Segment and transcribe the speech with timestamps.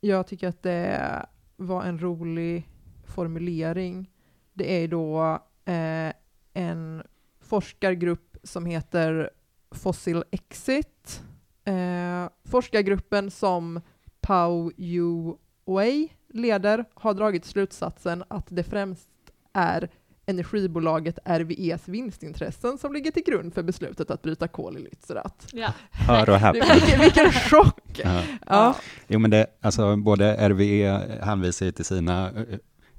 [0.00, 2.68] jag tycker att det var en rolig
[3.04, 4.10] formulering.
[4.52, 6.12] Det är då eh,
[6.54, 7.02] en
[7.40, 9.30] forskargrupp som heter
[9.70, 11.22] Fossil Exit.
[11.64, 13.80] Eh, forskargruppen som
[14.20, 15.34] Pao Yu
[15.66, 19.08] Wei leder har dragit slutsatsen att det främst
[19.52, 19.88] är
[20.26, 25.48] energibolaget RWEs vinstintressen som ligger till grund för beslutet att bryta kol i Lützerath.
[25.52, 25.72] Ja.
[25.90, 26.74] Hör och häpna.
[26.74, 27.87] Vilken, vilken chock!
[28.04, 28.22] Ja.
[28.46, 28.76] Ja.
[29.08, 32.58] Jo, men det, alltså, både RWE hänvisar ju till sina eh,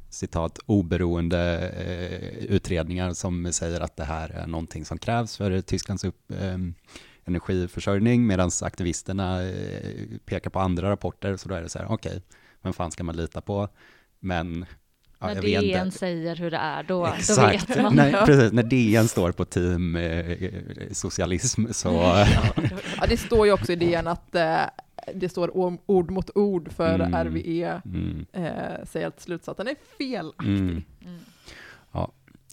[0.09, 6.03] citat oberoende eh, utredningar som säger att det här är någonting som krävs för Tysklands
[6.03, 6.57] upp, eh,
[7.25, 12.21] energiförsörjning, medan aktivisterna eh, pekar på andra rapporter, så då är det så här, okej,
[12.61, 13.69] vem fan ska man lita på?
[14.19, 14.65] Men
[15.19, 15.77] ja, När vet inte.
[15.77, 17.95] DN säger hur det är, då, då Exakt, vet man.
[17.95, 20.37] när, precis, när DN står på team eh,
[20.91, 21.89] socialism så,
[22.99, 24.61] Ja, det står ju också i DN att eh,
[25.15, 27.13] det står ord mot ord för Mm.
[27.27, 30.47] RWE mm, eh, säger att slutsatsen är felaktig.
[30.47, 30.83] mm.
[31.05, 31.19] Mm.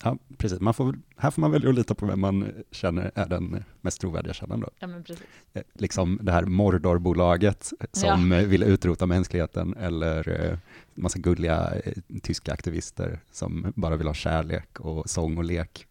[0.05, 0.61] Ja, precis.
[0.61, 4.00] Man får, här får man välja att lita på vem man känner är den mest
[4.00, 4.70] trovärdiga källan då.
[4.78, 5.25] Ja, men precis.
[5.55, 10.58] Eh, Liksom det här Mordorbolaget som eh, vill utrota mänskligheten eller eh,
[10.94, 15.86] massa gulliga eh, tyska aktivister som bara vill ha kärlek och sång och lek.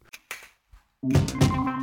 [1.02, 1.75] Hej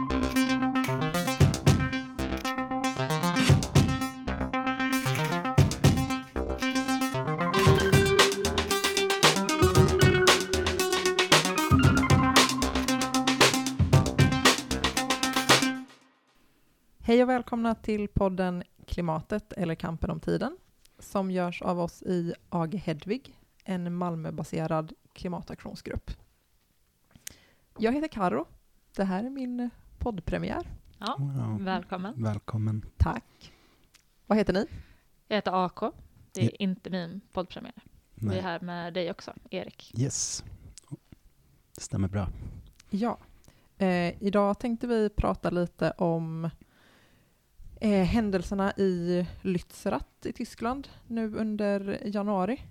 [17.32, 20.58] välkomna till podden Klimatet eller kampen om tiden
[20.98, 26.10] som görs av oss i AG Hedvig, en Malmöbaserad klimataktionsgrupp.
[27.78, 28.46] Jag heter Karo.
[28.96, 30.66] Det här är min poddpremiär.
[30.98, 31.62] Ja, Wow.
[31.64, 32.14] välkommen.
[32.22, 32.84] Välkommen.
[32.96, 33.52] Tack.
[34.26, 34.66] Vad heter ni?
[35.28, 35.92] Jag heter AK.
[36.32, 36.50] Det är Ja.
[36.58, 37.82] inte min poddpremiär.
[38.14, 39.92] Vi är här med dig också, Erik.
[40.00, 40.44] Yes.
[41.74, 42.28] Det stämmer bra.
[42.90, 43.18] Ja.
[43.78, 46.50] Eh, idag tänkte vi prata lite om
[47.82, 52.62] eh, händelserna i Lützerath i Tyskland nu under januari.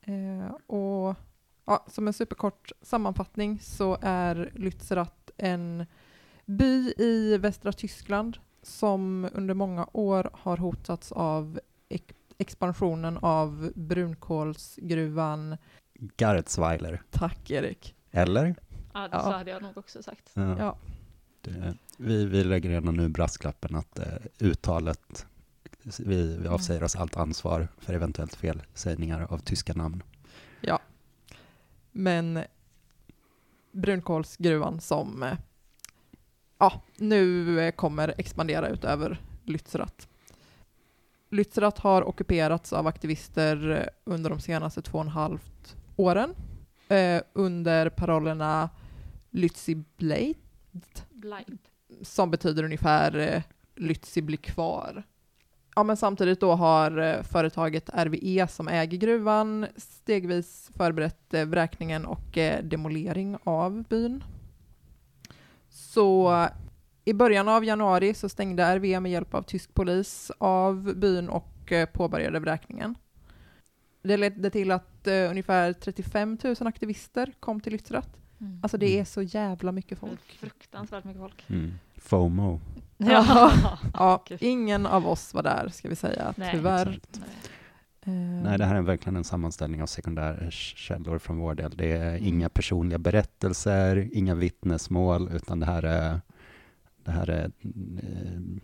[0.00, 1.16] Eh, och
[1.64, 5.86] ja, som en superkort sammanfattning så är Lützerath en
[6.46, 15.56] by i västra Tyskland som under många år har hotats av ex- expansionen av brunkolsgruvan.
[15.94, 17.02] Garzweiler.
[17.10, 17.94] Tack Erik.
[18.10, 18.54] Eller?
[18.94, 19.20] Ja, det Ja.
[19.22, 20.30] så hade jag nog också sagt.
[20.34, 20.58] Ja.
[20.58, 20.76] Ja.
[21.44, 24.06] Det, eh, vi, vi lägger redan nu brasklappen att eh,
[24.38, 25.26] uttalet,
[25.98, 30.02] vi, vi avsäger oss allt ansvar för eventuellt felsägningar av tyska namn.
[30.60, 30.78] Ja.
[31.92, 32.44] Men
[33.72, 35.38] brunkolsgruvan som eh,
[36.58, 40.08] ja, nu eh, kommer expandera utöver Lützerath.
[41.30, 46.34] Lützerath har ockuperats av aktivister eh, under de senaste två och en halvt åren
[46.88, 48.70] eh, under parollerna
[49.30, 50.34] Lützi Blade,
[51.24, 51.58] Blind.
[52.02, 53.42] som betyder ungefär eh,
[53.76, 55.02] Lützi blir kvar.
[55.76, 62.06] Ja, men samtidigt då har eh, företaget RWE som äger gruvan stegvis förberett eh, vräkningen
[62.06, 64.24] och demolering av byn.
[65.68, 66.46] Så
[67.04, 71.72] i början av januari så stängde RWE med hjälp av tysk polis av byn och
[71.92, 72.94] påbörjade vräkningen.
[74.02, 78.58] Det ledde till att ungefär 35 000 aktivister kom till yttrat Mm.
[78.62, 80.20] Alltså det är så jävla mycket folk.
[80.40, 81.44] fruktansvärt mycket folk.
[81.48, 81.74] Mm.
[81.96, 82.60] FOMO.
[82.96, 83.52] Ja.
[83.94, 86.86] Ja, ingen av oss var där, ska vi säga, Nej, tyvärr.
[86.88, 87.20] exakt.
[87.20, 87.28] Nej.
[88.06, 88.12] Eh,
[88.44, 91.76] Nej, det här är verkligen en sammanställning av sekundärkällor från vår del.
[91.76, 92.26] Det är Mm.
[92.26, 96.20] inga personliga berättelser, inga vittnesmål, utan det här är,
[97.04, 97.50] det här är eh,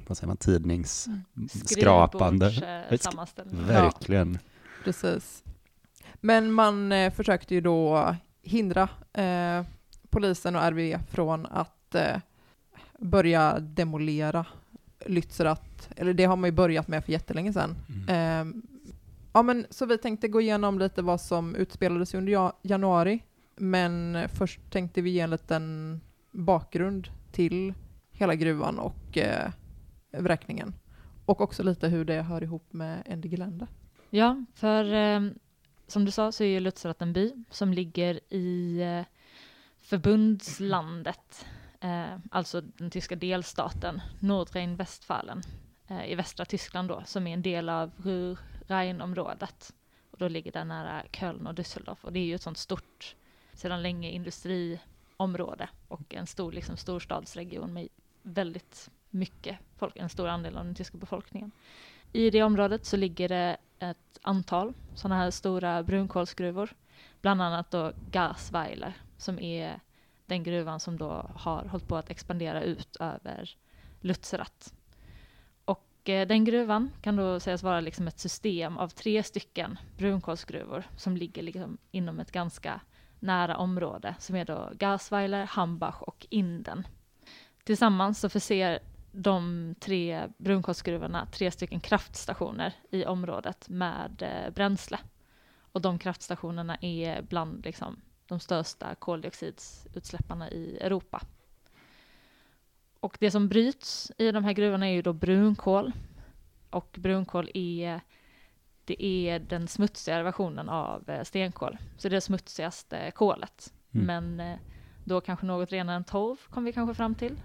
[0.06, 2.50] vad säger man, tidningsskrapande.
[3.52, 4.38] Verkligen.
[4.84, 5.42] Precis.
[6.20, 9.66] Men man eh, försökte ju då hindra eh,
[10.10, 12.16] polisen och RWE från att eh,
[12.98, 14.46] börja demolera
[15.06, 15.88] Lützerath.
[15.96, 17.76] Eller det har man ju börjat med för jättelänge sedan.
[17.88, 18.08] Mm.
[18.08, 18.62] Eh,
[19.32, 23.22] ja, men, så vi tänkte gå igenom lite vad som utspelades under ja- januari.
[23.56, 26.00] Men först tänkte vi ge en liten
[26.30, 27.74] bakgrund till
[28.10, 29.50] hela gruvan och eh,
[30.12, 30.74] vräkningen.
[31.24, 33.66] Och också lite hur det hör ihop med Ende Gelände.
[34.10, 35.20] Ja, för eh,
[35.90, 39.04] som du sa så är ju Lutzrat en by som ligger i eh,
[39.80, 41.46] förbundslandet,
[41.80, 45.42] eh, alltså den tyska delstaten Nordrhein-Westfalen
[45.88, 49.74] eh, i västra Tyskland då, som är en del av Ruhr-Rhein-området.
[50.10, 53.16] Och då ligger den nära Köln och Düsseldorf och det är ju ett sånt stort,
[53.52, 57.88] sedan länge industriområde och en stor liksom, storstadsregion med
[58.22, 61.50] väldigt mycket folk, en stor andel av den tyska befolkningen.
[62.12, 66.74] I det området så ligger det ett antal sådana här stora brunkolsgruvor.
[67.20, 69.80] Bland annat då Gasweiler som är
[70.26, 73.56] den gruvan som då har hållit på att expandera ut över
[74.00, 74.74] Lutzerat.
[75.64, 80.84] Och eh, den gruvan kan då sägas vara liksom ett system av tre stycken brunkolsgruvor
[80.96, 82.80] som ligger liksom inom ett ganska
[83.20, 86.86] nära område som är då Gasweiler, Hambach och Inden.
[87.64, 88.78] Tillsammans så förser
[89.12, 94.98] de tre brunkolsgruvorna tre stycken kraftstationer i området med eh, bränsle.
[95.72, 101.22] Och de kraftstationerna är bland liksom, de största koldioxidutsläpparna i Europa.
[103.00, 105.92] Och det som bryts i de här gruvorna är ju då brunkol.
[106.70, 108.00] Och brunkol är,
[108.84, 111.78] det är den smutsigare versionen av eh, stenkol.
[111.96, 113.72] Så det är det smutsigaste kolet.
[113.94, 114.06] Mm.
[114.06, 114.58] Men eh,
[115.04, 117.40] då kanske något renare än torv kom vi kanske fram till.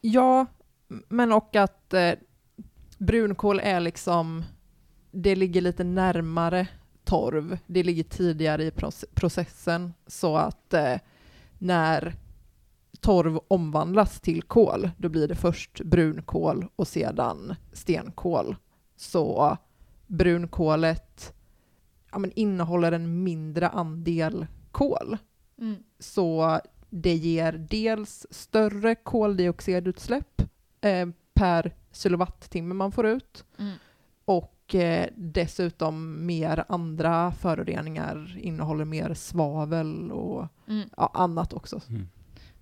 [0.00, 0.46] Ja,
[1.08, 2.12] men och att eh,
[2.98, 4.44] brunkol är liksom,
[5.10, 6.68] det ligger lite närmare
[7.04, 7.58] torv.
[7.66, 10.96] Det ligger tidigare i proce- processen så att eh,
[11.58, 12.14] när
[13.00, 18.56] torv omvandlas till kol, då blir det först brunkol och sedan stenkol.
[18.96, 19.56] Så
[20.06, 21.34] brunkolet
[22.12, 25.16] ja, men innehåller en mindre andel kol.
[25.58, 25.76] Mm.
[25.98, 26.60] Så
[26.90, 30.42] det ger dels större koldioxidutsläpp
[30.80, 33.72] eh, per kilowattimme man får ut Mm.
[34.24, 40.88] och eh, dessutom mer andra föroreningar, innehåller mer svavel och Mm.
[40.96, 41.80] ja, annat också.
[41.88, 42.08] Mm.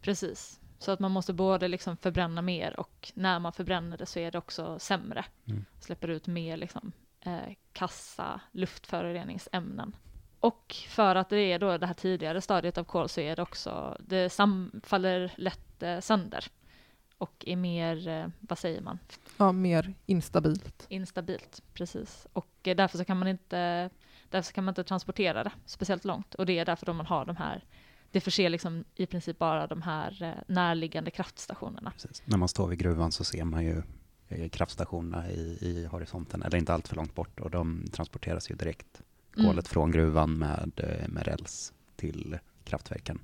[0.00, 0.60] Precis.
[0.78, 4.30] Så att man måste både liksom förbränna mer och när man förbränner det så är
[4.30, 5.24] det också sämre.
[5.46, 5.64] Mm.
[5.80, 9.96] Släpper ut mer liksom, eh, kassa luftföroreningsämnen.
[10.40, 13.42] Och för att det är då det här tidigare stadiet av kol så är det
[13.42, 16.44] också, det samfaller lätt eh, sönder.
[17.18, 18.98] Och är mer, eh, vad säger man,
[19.36, 20.86] Ja, mer instabilt.
[20.88, 21.62] instabilt.
[21.74, 22.26] Precis.
[22.32, 23.90] Och eh, därför så kan man inte,
[24.30, 26.34] därför så kan man inte transportera det speciellt långt.
[26.34, 27.64] Och det är därför då man har de här,
[28.10, 31.90] det förser liksom i princip bara de här eh, närliggande kraftstationerna.
[31.90, 32.22] Precis.
[32.24, 33.82] När man står vid gruvan så ser man ju
[34.50, 39.02] kraftstationerna i, i horisonten, eller inte allt för långt bort, och de transporteras ju direkt,
[39.36, 39.50] Mm.
[39.50, 40.70] kolet från gruvan med,
[41.08, 43.18] med räls till kraftverken.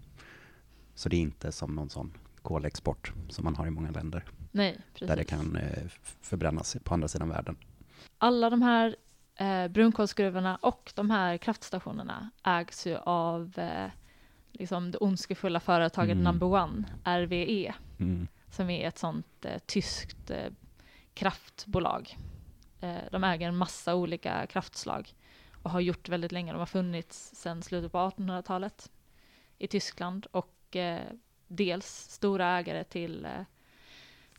[0.95, 2.13] Så det är inte som någon sån
[2.45, 5.09] kolexport som man har i många länder, Nej, precis.
[5.09, 5.85] där det kan eh,
[6.21, 7.57] förbrännas på andra sidan världen.
[8.19, 8.97] Alla de här
[9.37, 13.87] eh, brunkolsgruvorna och de här kraftstationerna ägs ju av eh,
[14.53, 16.25] liksom det ondskefulla företaget Mm.
[16.25, 18.29] Number One, RWE, Mm.
[18.51, 20.53] som är ett sånt eh, tyskt eh,
[21.15, 22.17] kraftbolag.
[23.11, 25.15] De äger en massa olika kraftslag
[25.63, 26.53] och har gjort väldigt länge.
[26.53, 28.91] De har funnits sedan slutet på 1800-talet
[29.59, 30.77] i Tyskland och
[31.49, 33.31] dels stora ägare till, eh,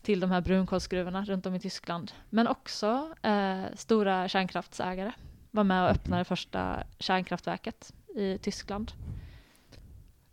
[0.02, 5.12] till de här brunkolsgruvorna runt om i Tyskland, men också eh, stora kärnkraftsägare.
[5.52, 8.92] Var med och öppnade det första kärnkraftverket i Tyskland.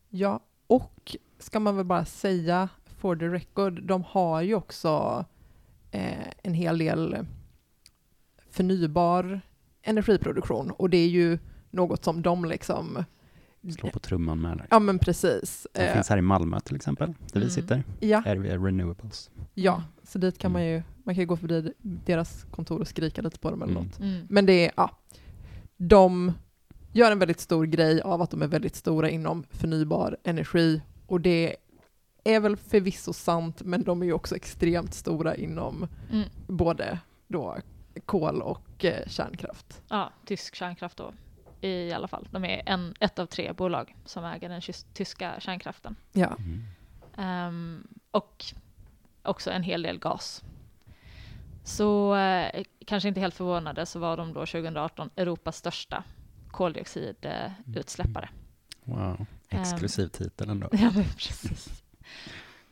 [0.09, 5.25] Ja, och ska man väl bara säga for the record, de har ju också
[5.91, 7.27] eh, en hel del
[8.51, 9.41] förnybar
[9.83, 11.39] energiproduktion och det är ju
[11.71, 13.05] något som de liksom,
[13.71, 14.67] Slå på trumman med där.
[14.71, 15.67] ja men precis.
[15.73, 17.49] Det Eh, finns här i Malmö till exempel, där Mm.
[17.49, 17.85] vi sitter.
[18.01, 19.31] ja, RWE Renewables.
[19.55, 20.73] ja, så dit kan man Mm.
[20.75, 21.73] ju, man kan ju gå förbi
[22.07, 23.85] deras kontor och skrika lite på dem eller Mm.
[23.85, 23.99] något.
[24.01, 24.27] Mm.
[24.31, 24.91] Men det är, ja,
[25.77, 26.33] de
[26.93, 31.21] gör en väldigt stor grej av att de är väldigt stora inom förnybar energi och
[31.21, 31.57] det
[32.25, 36.29] är väl förvisso sant, men de är ju också extremt stora inom Mm.
[36.47, 37.57] både då
[38.07, 39.83] kol och eh, kärnkraft.
[39.89, 41.13] Ja, tysk kärnkraft då.
[41.63, 42.29] I alla fall.
[42.31, 44.61] De är en, ett av tre bolag som äger den
[44.93, 45.97] tyska kärnkraften.
[46.13, 46.65] Ja, Mm.
[47.17, 48.45] Ehm, och
[49.23, 50.43] också en hel del gas.
[51.65, 56.05] Så eh, kanske inte helt förvånade så var de då 2018 Europas största
[56.51, 58.29] koldioxidutsläppare.
[58.85, 60.69] Wow, exklusiv titel ändå.
[60.73, 61.83] Ja, men precis.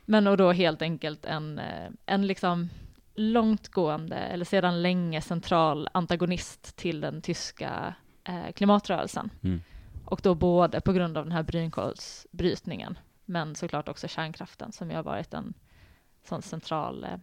[0.05, 2.69] Men och då helt enkelt en, eh, en liksom
[3.15, 7.95] långtgående, eller sedan länge central antagonist till den tyska
[8.31, 9.31] eh, klimatrörelsen.
[9.43, 9.61] Mm.
[10.05, 14.97] Och då både på grund av den här brunkolsbrytningen, men såklart också kärnkraften som ju
[14.97, 15.55] har varit en
[16.25, 17.19] sån central, eh,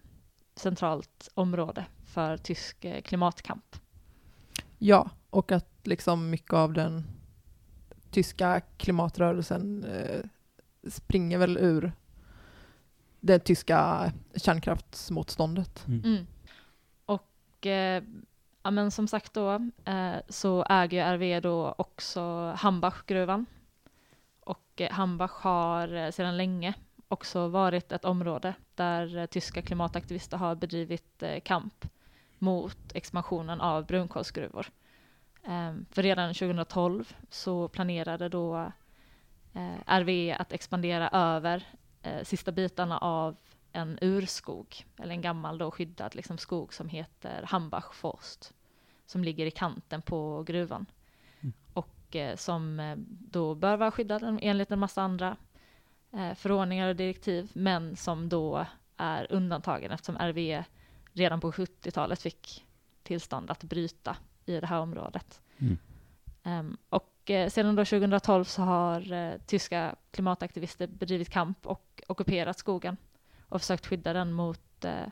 [0.56, 3.76] centralt område för tysk eh, klimatkamp.
[4.78, 7.04] ja, och att liksom mycket av den
[8.12, 10.22] tyska klimatrörelsen eh,
[10.90, 11.92] springer väl ur
[13.20, 15.88] det tyska kärnkraftsmotståndet.
[15.88, 16.04] Mm.
[16.04, 16.28] Mm.
[17.06, 18.04] Och eh,
[18.68, 23.46] ja, men som sagt då eh, så äger RWE då också Hambachgruvan.
[24.40, 26.74] Och eh, Hambach har eh, sedan länge
[27.08, 31.86] också varit ett område där eh, tyska klimataktivister har bedrivit eh, kamp
[32.38, 34.68] mot expansionen av brunkolsgruvor.
[35.44, 38.72] Eh, för redan 2012 så planerade då
[39.86, 41.64] RWE att expandera över
[42.24, 43.36] sista bitarna av
[43.78, 48.54] en urskog, eller en gammal då skyddad liksom, skog som heter Hambach Forst,
[49.06, 50.86] som ligger i kanten på gruvan.
[51.40, 51.54] Mm.
[51.74, 55.38] Och eh, som eh, då bör vara skyddad enligt en massa andra
[56.14, 58.66] eh, förordningar och direktiv, men som då
[58.98, 60.66] är undantagen eftersom RWE
[61.14, 62.66] redan på 70-talet fick
[63.04, 65.42] tillstånd att bryta i det här området.
[65.58, 65.78] Mm.
[66.44, 72.58] Um, och eh, sedan då 2012 så har eh, tyska klimataktivister bedrivit kamp och ockuperat
[72.58, 72.98] skogen
[73.50, 75.08] och försökt skydda den mot eh,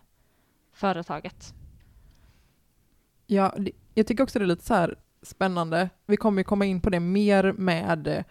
[0.74, 1.54] företaget.
[3.28, 3.56] Ja,
[3.94, 5.90] jag tycker också det är lite så här spännande.
[6.06, 8.24] Vi kommer ju komma in på det mer med eh,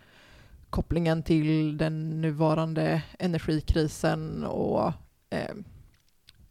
[0.70, 4.92] kopplingen till den nuvarande energikrisen och
[5.30, 5.54] eh,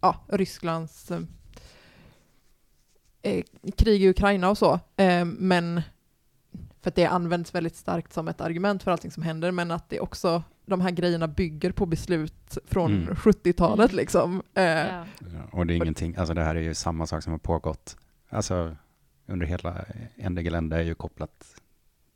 [0.01, 1.21] ja, Rysslands eh,
[3.21, 3.43] eh,
[3.77, 4.79] krig i Ukraina och så.
[4.95, 5.81] Eh, men
[6.81, 9.89] för att det används väldigt starkt som ett argument för allting som händer, men att
[9.89, 13.15] det också, de här grejerna bygger på beslut från Mm.
[13.15, 13.97] 70-talet Mm.
[13.97, 14.43] liksom.
[14.53, 15.05] Eh, Ja.
[15.51, 17.97] Och det är ingenting, alltså det här är ju samma sak som har pågått,
[18.29, 18.75] alltså
[19.25, 21.55] under hela Ende Gelände är ju kopplat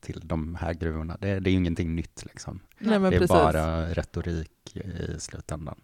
[0.00, 1.16] till de här gruvorna.
[1.20, 2.60] Det, det är ju ingenting nytt liksom.
[2.78, 3.28] Nej, men det är precis.
[3.36, 5.80] bara retorik i slutändan.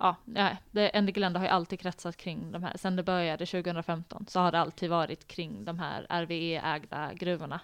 [0.00, 3.46] Ja, nej, det, Ende Gelände har ju alltid kretsat kring de här, sen det började
[3.46, 7.60] 2015 så har det alltid varit kring de här RWE-ägda gruvorna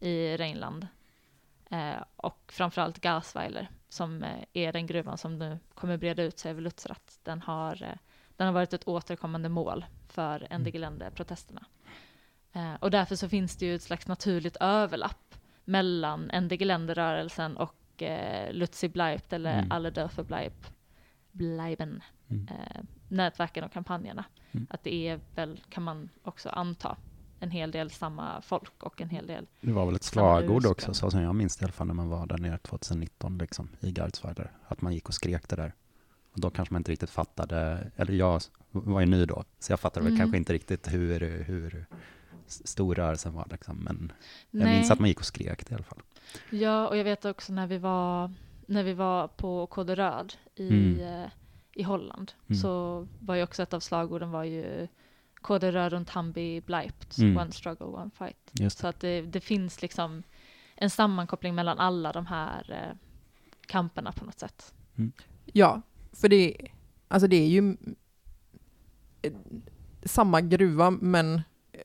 [0.00, 0.86] i Rheinland.
[1.70, 6.50] Eh, och framförallt Gasweiler som eh, är den gruvan som nu kommer breda ut sig
[6.50, 7.12] över Lutzrath.
[7.22, 7.98] Den har, eh,
[8.36, 11.64] den har varit ett återkommande mål för Ende Gelände-protesterna.
[12.52, 17.74] Eh, och därför så finns det ju ett slags naturligt överlapp mellan Ende Gelände-rörelsen och
[18.50, 19.72] Lutzi Bleibt eller Mm.
[19.72, 20.52] Alle Dörfer Bleib,
[21.32, 22.46] Bleiben Mm.
[23.08, 24.24] nätverken och kampanjerna.
[24.52, 24.66] Mm.
[24.70, 26.96] Att det är väl, kan man också anta,
[27.40, 30.94] en hel del samma folk och en hel del Det var väl ett slagord också,
[30.94, 33.68] så som jag minns det i alla fall när man var där nere 2019 liksom,
[33.80, 35.72] i Gardsweiler, att man gick och skrek det där.
[36.32, 39.80] Och då kanske man inte riktigt fattade, eller jag var ju ny då, så jag
[39.80, 40.20] fattade väl Mm.
[40.24, 41.86] kanske inte riktigt hur, hur
[42.46, 44.12] stor rörelsen var liksom, men
[44.50, 44.76] jag Nej.
[44.76, 46.02] minns att man gick och skrek det i alla fall.
[46.50, 48.32] Ja, och jag vet också när vi var,
[48.66, 51.00] när vi var på Kode Röd i, Mm.
[51.22, 51.30] eh,
[51.72, 52.58] i Holland, Mm.
[52.58, 54.88] så var ju också ett av slagorden var ju
[55.46, 57.36] Kode Röd runt Hambi Bleibt, Mm.
[57.36, 58.50] one struggle, one fight.
[58.52, 60.22] Just Så att det, det finns liksom
[60.74, 62.96] en sammankoppling mellan alla de här eh,
[63.66, 64.74] kamperna på något sätt.
[65.44, 66.56] Ja, för det,
[67.08, 67.76] alltså det är ju
[69.22, 69.32] eh,
[70.04, 71.80] samma gruva, men eh,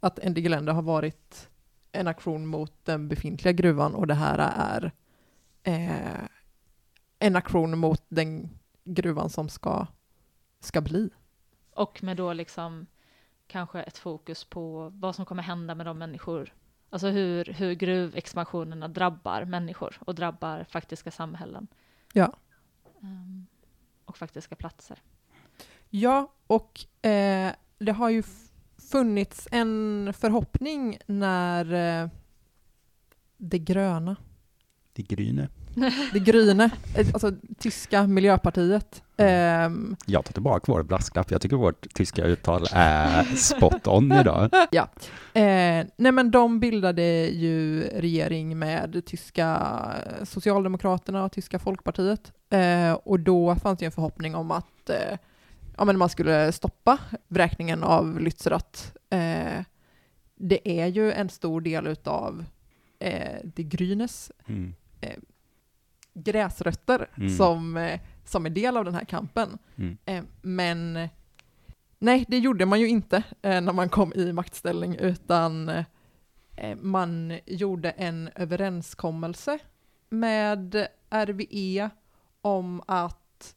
[0.00, 1.48] att Ende Gelände har varit
[1.92, 4.92] en aktion mot den befintliga gruvan och det här är
[5.62, 6.28] eh,
[7.18, 8.48] en aktion mot den
[8.84, 9.86] gruvan som ska,
[10.60, 11.10] ska bli.
[11.74, 12.86] Och med då liksom
[13.46, 16.54] kanske ett fokus på vad som kommer hända med de människor,
[16.90, 21.66] alltså hur, hur gruvexpansionerna drabbar människor och drabbar faktiska samhällen.
[22.12, 22.32] Ja.
[23.02, 23.46] Ehm,
[24.04, 25.02] och faktiska platser.
[25.90, 28.22] Ja, och eh, det har ju
[28.90, 32.10] funnits en förhoppning när eh,
[33.36, 34.16] det gröna
[34.94, 35.48] det Gryne.
[36.12, 39.02] Det Grüne, eh, alltså tyska miljöpartiet.
[39.22, 44.50] Ehm, Jag tar tillbaka vår brasklapp, jag tycker vårt tyska uttal är spot on idag.
[45.34, 49.76] eh, nej men de bildade ju regering med tyska
[50.24, 52.32] Socialdemokraterna och tyska Folkpartiet.
[52.50, 55.18] Eh, och då fanns det en förhoppning om att eh,
[55.76, 56.98] ja, men man skulle stoppa
[57.28, 58.92] vräkningen av Lützerath.
[59.10, 59.62] Eh,
[60.36, 62.44] det är ju en stor del utav
[62.98, 64.74] eh, det Grünes Mm.
[66.14, 67.36] gräsrötter Mm.
[67.36, 69.58] som, eh, som är del av den här kampen.
[69.76, 69.98] Mm.
[70.04, 71.08] Eh, Men
[71.98, 75.68] nej, det gjorde man ju inte eh, när man kom i maktställning, utan
[76.56, 79.58] eh, man gjorde en överenskommelse
[80.08, 81.90] med RWE
[82.40, 83.54] om att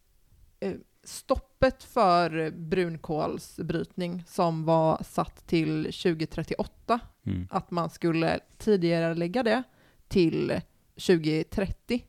[1.04, 7.48] stoppet för brunkolsbrytning som var satt till 2038, Mm.
[7.52, 9.64] att man skulle tidigare lägga det
[10.08, 10.62] till
[10.96, 12.06] 2030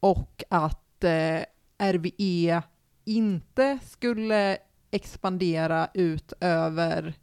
[0.00, 1.40] och att eh,
[1.78, 2.62] RWE
[3.04, 4.58] inte skulle
[4.90, 7.14] expandera ut över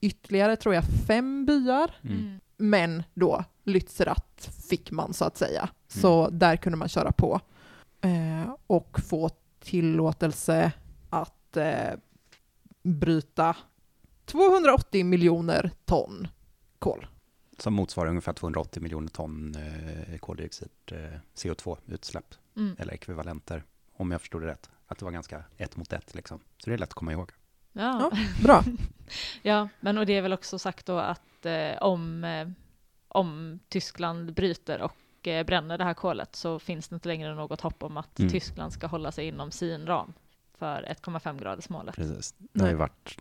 [0.00, 1.90] ytterligare, tror jag, fem byar.
[2.02, 2.40] Mm.
[2.56, 5.68] Men då Lützerath fick man så att säga.
[5.88, 7.40] Så där kunde man köra på.
[8.00, 10.72] Eh, och få tillåtelse
[11.10, 11.90] att eh,
[12.82, 13.56] bryta
[14.24, 16.28] 280 miljoner ton
[16.78, 17.06] kol.
[17.58, 22.76] Som motsvarar ungefär 280 miljoner ton eh, koldioxid, eh, CO2-utsläpp, Mm.
[22.78, 23.64] eller ekvivalenter,
[24.00, 24.70] om jag förstod det rätt.
[24.86, 26.38] Att det var ganska ett mot ett liksom.
[26.38, 27.32] Så det är lätt att komma ihåg.
[27.72, 28.10] Ja.
[28.12, 28.64] Ja, bra.
[29.42, 32.48] Ja, men och det är väl också sagt då att eh, om, eh,
[33.08, 37.60] om Tyskland bryter och eh, bränner det här kolet så finns det inte längre något
[37.60, 38.30] hopp om att Mm.
[38.30, 40.12] Tyskland ska hålla sig inom sin ram
[40.54, 41.94] för 1,5 graders målet.
[41.94, 42.34] Precis.
[42.38, 43.18] Det, har varit,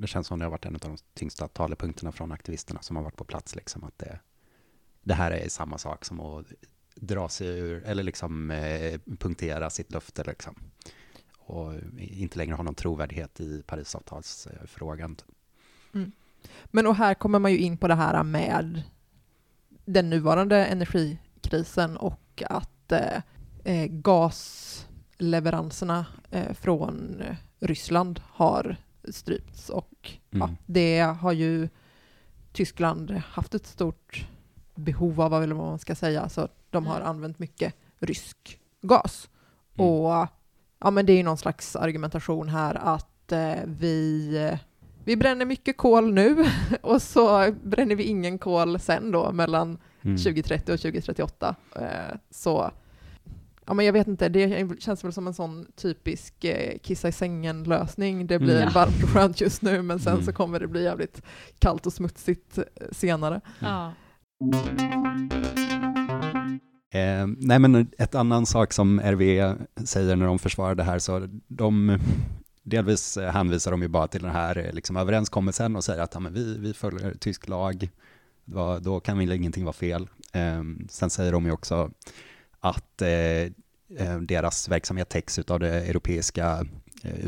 [0.00, 3.02] det känns som det har varit en av de tyngsta talepunkterna från aktivisterna som har
[3.02, 3.56] varit på plats.
[3.56, 4.20] Liksom, att det,
[5.02, 6.46] det här är samma sak som att
[7.00, 10.24] dra sig ur, eller liksom eh, punktera sitt löfte.
[10.24, 10.54] Liksom.
[11.38, 15.16] Och inte längre ha någon trovärdighet i Parisavtalsfrågan.
[16.64, 18.82] Men och här kommer man ju in på det här med
[19.84, 23.22] den nuvarande energikrisen och att eh,
[23.64, 27.22] eh, gasleveranserna eh, från
[27.60, 28.76] Ryssland har
[29.10, 30.56] strypts och ja, Mm.
[30.66, 31.68] det har ju
[32.52, 34.26] Tyskland haft ett stort
[34.74, 37.08] behov av, eller vad man ska säga, så de har Mm.
[37.08, 39.28] använt mycket rysk gas.
[39.78, 39.90] Mm.
[39.90, 40.26] Och
[40.80, 44.56] ja, men det är ju någon slags argumentation här att eh, vi,
[45.04, 46.44] vi bränner mycket kol nu
[46.82, 50.16] och så bränner vi ingen kol sen då mellan Mm.
[50.16, 51.56] 2030 och 2038.
[51.76, 51.82] Eh,
[52.30, 52.70] så
[53.66, 57.12] ja, men jag vet inte, det känns väl som en sån typisk eh, kissa i
[57.12, 58.26] sängen-lösning.
[58.26, 58.72] Det blir Mm.
[58.72, 60.24] varmt och skönt just nu men sen Mm.
[60.24, 61.22] så kommer det bli jävligt
[61.58, 63.40] kallt och smutsigt eh, senare.
[63.58, 63.92] Ja.
[66.90, 69.54] Eh, nej men ett annan sak som RV
[69.84, 71.98] säger när de försvarar det här, så de
[72.62, 76.20] delvis hänvisar de ju bara till den här eh, liksom, överenskommelsen och säger att ja,
[76.20, 77.90] men vi, vi följer tysk lag,
[78.44, 80.08] då, då kan väl ingenting vara fel.
[80.32, 81.90] Eh, sen säger de ju också
[82.60, 83.42] att eh,
[83.98, 86.66] eh deras verksamhet täcks av det europeiska
[87.02, 87.26] eh, eh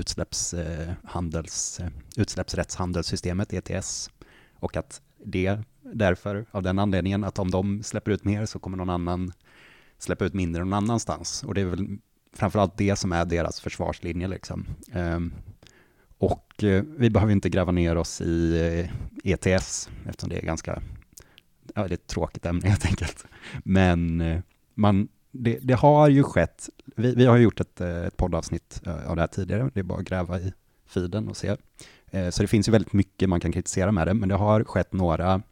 [2.16, 4.10] utsläppsrättshandelssystemet, ETS,
[4.54, 5.58] och att det
[5.92, 9.32] därför, av den anledningen, att om de släpper ut mer så kommer någon annan
[10.02, 11.42] släppa ut mindre någon annanstans.
[11.42, 11.98] Och det är väl
[12.32, 14.28] framförallt det som är deras försvarslinje.
[14.28, 14.66] Liksom.
[14.92, 15.32] Ehm,
[16.18, 18.60] och eh, vi behöver inte gräva ner oss i
[19.24, 20.82] eh, ETS, eftersom det är ganska,
[21.74, 23.26] ja, det är ett tråkigt ämne helt enkelt.
[23.64, 24.40] Men eh,
[24.74, 29.22] man, det, det har ju skett, vi, vi har gjort ett, ett poddavsnitt av det
[29.22, 30.52] här tidigare, det är bara att gräva i
[30.86, 31.56] feeden och se.
[32.30, 34.92] Så det finns ju väldigt mycket man kan kritisera med det, men det har skett
[34.92, 35.42] några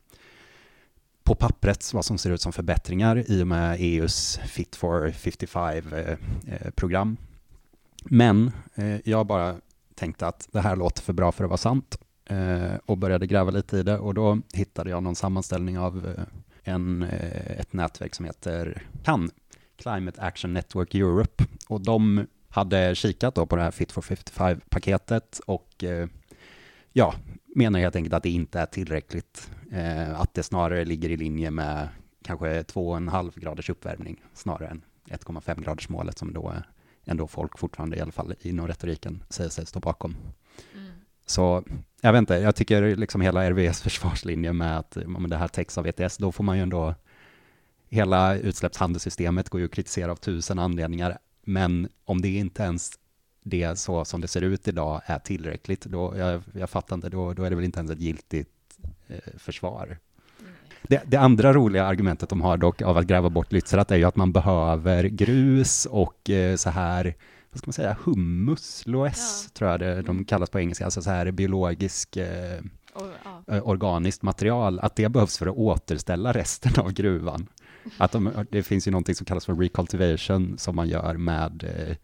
[1.29, 7.09] på pappret vad som ser ut som förbättringar i och med EUs Fit for 55-program.
[7.09, 7.19] Eh, eh,
[8.05, 9.57] Men eh, jag bara
[9.95, 11.99] tänkte att det här låter för bra för att vara sant
[12.87, 16.14] och började gräva lite i det och då hittade jag någon sammanställning av
[16.62, 17.03] en,
[17.59, 19.31] ett nätverk som heter CAN,
[19.77, 21.45] Climate Action Network Europe.
[21.69, 25.85] Och de hade kikat då på det här Fit for 55-paketet och
[26.93, 27.14] ja,
[27.55, 29.51] menar helt enkelt att det inte är tillräckligt.
[29.72, 31.88] Eh, att det snarare ligger i linje med
[32.24, 36.52] kanske 2,5 graders uppvärmning snarare än 1,5 graders målet som då
[37.04, 40.16] ändå folk fortfarande i alla fall inom retoriken säger sig stå bakom.
[40.74, 40.92] Mm.
[41.26, 41.64] Så
[42.00, 45.78] jag vet inte, jag tycker liksom hela RVs försvarslinje med att men det här täcks
[45.78, 46.94] av ETS, då får man ju ändå
[47.88, 52.92] hela utsläppshandelssystemet går ju att kritisera av tusen anledningar, men om det inte ens
[53.42, 57.33] det så som det ser ut idag är tillräckligt, då, jag, jag fattar inte, då,
[57.33, 58.50] då är det väl inte ens ett giltigt
[59.37, 59.99] försvar.
[60.83, 64.05] Det, det andra roliga argumentet de har dock av att gräva bort Lützerath är ju
[64.05, 67.14] att man behöver grus och eh, så här,
[67.51, 69.51] vad ska man säga, hummus, loess Ja.
[69.59, 70.25] tror jag det, de Mm.
[70.25, 72.61] kallas på engelska, alltså så här biologisk eh,
[72.94, 73.07] Och,
[73.47, 73.55] ja.
[73.57, 77.47] eh, organiskt material, att det behövs för att återställa resten av gruvan.
[77.99, 81.97] Att de, det finns ju någonting som kallas för recultivation som man gör med eh,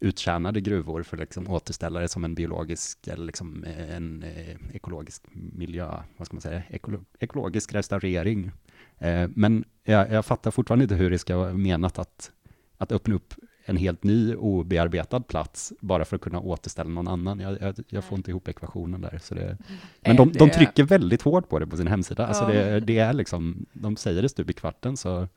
[0.00, 4.56] uttjänade gruvor för att liksom återställa det som en biologisk eller liksom eh, en eh,
[4.72, 8.50] ekologisk miljö, vad ska man säga, ekolo ekologisk restaurering.
[8.98, 12.30] Eh, men jag, jag fattar fortfarande inte hur det ska vara menat att,
[12.76, 13.34] att öppna upp
[13.64, 17.40] en helt ny obearbetad plats bara för att kunna återställa någon annan.
[17.40, 19.18] Jag, jag, jag får inte ihop ekvationen där.
[19.22, 19.56] Så det, Är
[20.02, 22.26] men de, de trycker väldigt hårt på det på sin hemsida.
[22.26, 25.28] Alltså det, det är liksom, de säger det stup i kvarten så.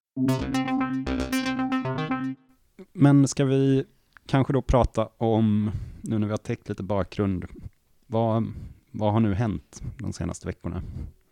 [2.93, 3.85] Men ska vi
[4.25, 7.45] kanske då prata om, nu när vi har täckt lite bakgrund,
[8.07, 8.53] vad,
[8.91, 10.81] vad har nu hänt de senaste veckorna?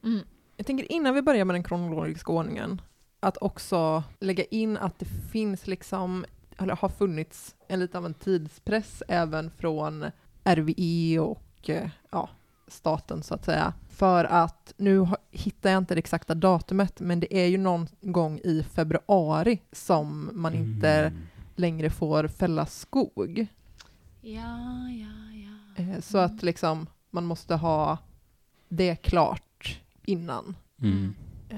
[0.04, 0.19] Mm.
[0.58, 2.82] Jag tänker innan vi börjar med den kronologiska ordningen,
[3.19, 6.25] att också lägga in att det finns liksom,
[6.58, 10.06] eller har funnits en lite av en tidspress även från
[10.43, 12.30] RVE och eh, ja,
[12.67, 13.73] staten så att säga.
[13.89, 18.39] För att, nu hittar jag inte det exakta datumet, men det är ju någon gång
[18.43, 21.27] i februari som man inte Mm.
[21.62, 23.47] Längre får fälla skog.
[24.21, 25.84] Ja, ja, ja.
[25.84, 27.97] Eh, Så att liksom man måste ha
[28.69, 30.56] det klart innan.
[30.82, 31.13] Mm.
[31.50, 31.58] Eh,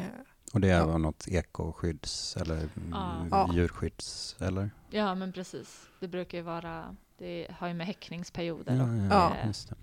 [0.54, 0.98] Och det är Ja.
[0.98, 3.26] något ekoskydds eller mm, Ja.
[3.32, 3.50] Ja.
[3.54, 4.72] djurskydds eller?
[4.90, 5.82] Ja, men precis.
[6.00, 9.48] Det brukar ju vara, det har ju med häckningsperioder Ja, och ja, Ja.
[9.48, 9.76] Just det.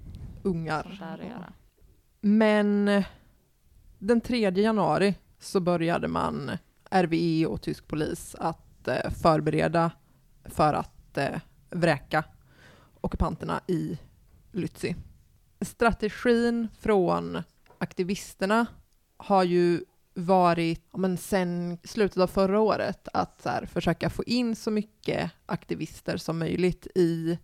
[0.42, 0.83] ungar.
[0.83, 1.52] sånt där att göra.
[2.20, 3.02] Men
[3.98, 6.50] den 3 januari så började man,
[6.90, 9.90] RVE och tysk polis, att eh, förbereda
[10.44, 12.24] för att eh, vräka
[13.00, 13.98] ockupanterna i
[14.53, 14.94] Lützi.
[15.61, 17.42] Strategin från
[17.79, 18.66] aktivisterna
[19.16, 24.57] har ju varit, men sen slutet av förra året, att så här, försöka få in
[24.57, 27.38] så mycket aktivister som möjligt i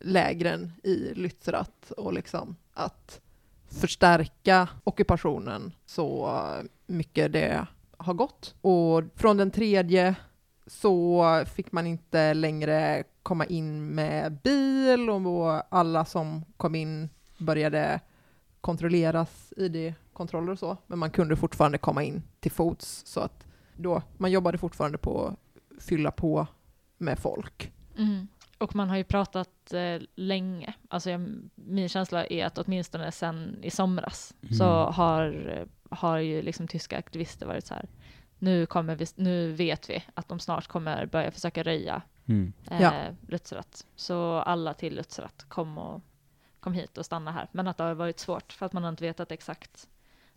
[0.00, 3.20] lägren i Lützerath och liksom att
[3.68, 6.40] förstärka ockupationen så
[6.86, 8.54] mycket det har gått.
[8.60, 10.14] Och från den tredje
[10.66, 11.24] så
[11.54, 18.00] fick man inte längre komma in med bil och alla som kom in började
[18.60, 24.02] kontrolleras ID-kontroller och så, men man kunde fortfarande komma in till fots så att då,
[24.16, 26.46] man jobbade fortfarande på att fylla på
[26.98, 27.72] med folk.
[27.98, 28.28] Mm.
[28.58, 33.58] Och man har ju pratat eh, länge, alltså jag, min känsla är att åtminstone sen
[33.62, 34.54] i somras Mm.
[34.54, 37.88] så har, har ju liksom tyska aktivister varit så här,
[38.38, 42.52] nu, kommer vi, nu vet vi att de snart kommer börja försöka röja Mm.
[42.70, 42.92] eh, Ja.
[43.28, 43.84] Lützerath.
[43.96, 46.00] Så alla till Lützerath kom, och,
[46.60, 47.48] kom hit och stanna här.
[47.52, 49.88] Men att det har varit svårt för att man har inte vetat exakt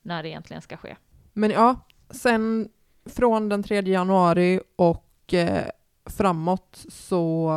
[0.02, 0.96] när det egentligen ska ske.
[1.34, 1.76] Men ja,
[2.10, 2.70] sen
[3.06, 5.66] från den 3 januari och eh,
[6.06, 7.52] framåt så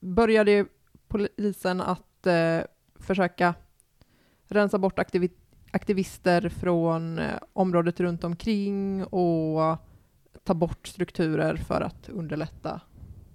[0.00, 0.66] började
[1.08, 2.60] polisen att eh,
[3.00, 3.54] försöka
[4.46, 5.36] rensa bort aktivi-
[5.82, 9.76] aktivister från eh, området runt omkring och
[10.44, 12.80] ta bort strukturer för att underlätta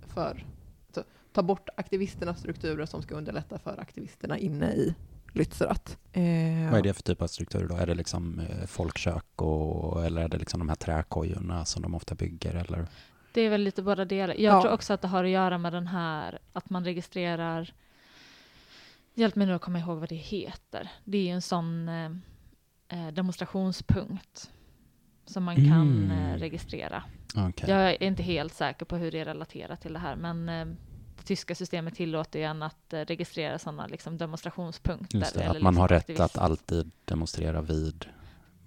[0.07, 0.45] för
[0.87, 1.03] alltså,
[1.33, 4.95] ta bort aktivisternas strukturer som ska underlätta för aktivisterna inne i
[5.33, 5.97] Lützerath.
[6.13, 7.75] Eh, Vad är det för typ av struktur då?
[7.75, 11.95] Är det liksom eh, folkkök och, eller är det liksom de här träkojorna som de
[11.95, 12.55] ofta bygger?
[12.55, 12.87] Eller?
[13.33, 14.35] Det är väl lite båda delar.
[14.35, 14.61] Jag Ja.
[14.61, 17.73] tror också att det har att göra med den här att man registrerar
[19.15, 20.91] Hjälp mig nu att komma ihåg vad det heter.
[21.03, 21.89] Det är ju en sån
[23.13, 24.51] demonstrationspunkt
[25.25, 26.11] som man kan Mm.
[26.11, 27.03] eh, registrera.
[27.35, 27.69] Okej.
[27.69, 30.65] Jag är inte helt säker på hur det är relaterat till det här, men eh,
[31.17, 35.19] det tyska systemet tillåter ju en att eh, registrera sådana liksom, demonstrationspunkter.
[35.19, 38.05] Det, eller att man liksom har rätt aktivist- att alltid demonstrera vid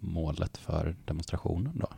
[0.01, 1.89] målet för demonstrationen då?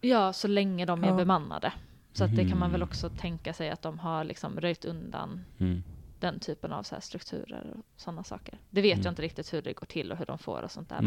[0.00, 1.14] Ja, så länge de är Ja.
[1.14, 1.72] bemannade.
[2.12, 2.88] Så att det kan man väl Mhm.
[2.88, 5.82] också tänka sig att de har liksom röjt undan Mm.
[6.20, 8.58] den typen av så här strukturer och sådana saker.
[8.70, 9.04] Det vet Mm.
[9.04, 11.02] jag inte riktigt hur det går till och hur de får och sånt där.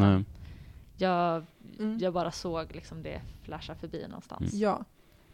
[0.98, 1.46] Jag,
[1.80, 1.98] Mm.
[1.98, 4.54] jag bara såg liksom det flasha förbi någonstans.
[4.54, 4.64] Mm.
[4.64, 4.86] Ja.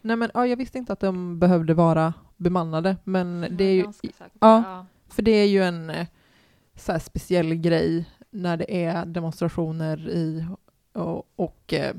[0.02, 3.86] Nej men ja, jag visste inte att de behövde vara bemannade, men det är ju,
[4.40, 4.86] ja.
[5.08, 6.08] för det är ju en eh,
[6.76, 10.46] så här speciell grej när det är demonstrationer i,
[10.94, 11.96] och, och eh,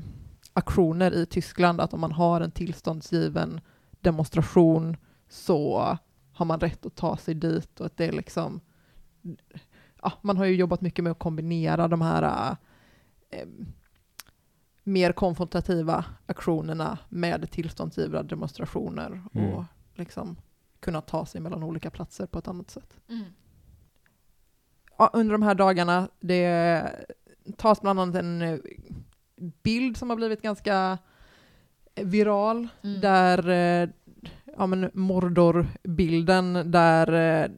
[0.53, 3.61] aktioner i Tyskland, att om man har en tillståndsgiven
[4.01, 4.97] demonstration
[5.29, 5.97] så
[6.33, 8.59] har man rätt att ta sig dit och att det är liksom,
[10.01, 12.55] ja, man har ju jobbat mycket med att kombinera de här
[13.29, 13.47] eh,
[14.83, 19.53] mer konfrontativa aktionerna med tillståndsgivna demonstrationer Mm.
[19.53, 19.63] och
[19.95, 20.35] liksom
[20.79, 22.99] kunna ta sig mellan olika platser på ett annat sätt.
[23.09, 23.23] Mm.
[24.97, 26.83] Ja, under de här dagarna, det
[27.57, 28.59] tas bland annat en eh,
[29.63, 30.97] bild som har blivit ganska
[31.95, 33.01] viral, Mm.
[33.01, 33.89] där eh,
[34.57, 37.51] ja, men Mordor-bilden, där eh,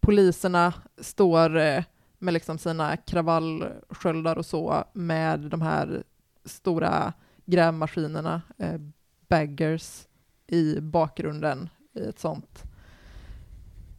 [0.00, 1.84] poliserna står eh,
[2.18, 6.02] med liksom sina kravallsköldar och så med de här
[6.44, 7.12] stora
[7.46, 8.80] grävmaskinerna, eh,
[9.28, 10.04] baggers,
[10.46, 12.62] i bakgrunden i ett sånt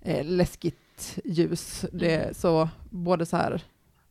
[0.02, 1.86] eh, läskigt ljus.
[1.94, 2.34] Det, Mm.
[2.34, 3.64] Så både så här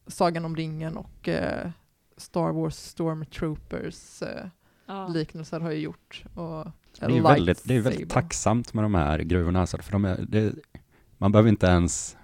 [0.06, 1.70] Sagan om ringen och eh,
[2.16, 4.46] Star Wars Stormtroopers eh,
[4.86, 5.08] Ja.
[5.08, 6.24] liknelser har ju gjort.
[6.34, 6.66] Och
[7.00, 10.24] Det är väldigt, det är väldigt tacksamt med de här gruvorna, alltså, för de är,
[10.28, 10.52] det,
[11.18, 12.16] man behöver inte ens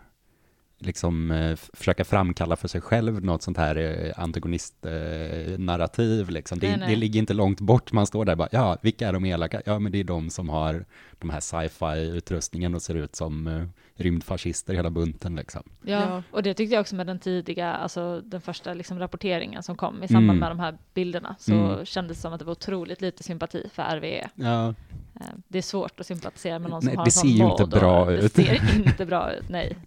[0.78, 6.30] liksom eh, försöka framkalla för sig själv något sånt här eh, antagonist-narrativ.
[6.30, 6.58] liksom.
[6.58, 6.88] det, Nej, nej.
[6.88, 9.62] det ligger inte långt bort, man står där och bara, ja, vilka är de elaka?
[9.66, 10.84] Ja, men det är de som har
[11.18, 13.64] de här sci-fi-utrustningen och ser ut som eh,
[13.96, 15.36] rymdfascister hela bunten.
[15.36, 15.62] Liksom.
[15.82, 16.22] Ja, Ja.
[16.30, 20.02] och det tyckte jag också med den tidiga, alltså den första liksom rapporteringen som kom
[20.02, 20.38] i samband Mm.
[20.38, 21.84] med de här bilderna, så Mm.
[21.86, 24.28] kändes det som att det var otroligt lite sympati för RWE.
[24.34, 24.74] Ja,
[25.20, 27.28] Eh, Det är svårt att sympatisera med någon Nej, som har det en sån ser
[27.44, 28.32] ju inte bra Det ut.
[28.32, 29.76] ser inte bra ut, nej.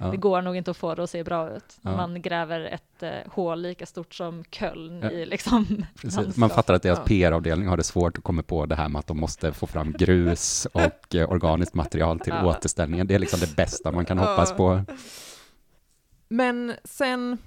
[0.00, 0.06] ja.
[0.10, 1.78] Det går nog inte att få det att se bra ut.
[1.82, 1.96] Ja.
[1.96, 5.10] Man gräver ett eh, hål lika stort som Köln Ja.
[5.10, 5.84] i liksom.
[6.36, 7.04] Man fattar att deras Ja.
[7.04, 9.92] PR-avdelning har det svårt att komma på det här med att de måste få fram
[9.92, 12.46] grus och eh, organiskt material till Ja.
[12.46, 13.06] återställningen.
[13.06, 14.24] Det är liksom det bästa man kan Ja.
[14.30, 14.82] hoppas på.
[16.28, 17.38] Men sen